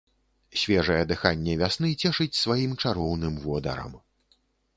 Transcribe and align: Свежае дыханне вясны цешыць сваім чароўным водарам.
Свежае 0.61 1.03
дыханне 1.11 1.53
вясны 1.63 1.91
цешыць 2.07 2.39
сваім 2.43 2.73
чароўным 2.85 3.37
водарам. 3.45 3.93